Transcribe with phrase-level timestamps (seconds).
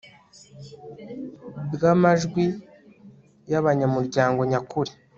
[1.73, 2.45] bw amajwi
[3.51, 4.91] y abanyamuryango nyakuri